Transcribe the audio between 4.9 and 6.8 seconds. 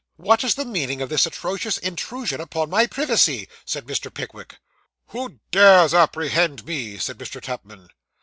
'Who dares apprehend